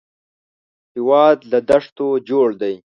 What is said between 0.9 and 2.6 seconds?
هېواد له دښتو جوړ